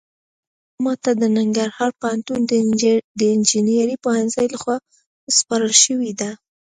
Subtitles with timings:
[0.03, 2.39] دا پروژه ماته د ننګرهار پوهنتون
[3.19, 4.75] د انجنیرۍ پوهنځۍ لخوا
[5.37, 6.29] سپارل شوې ده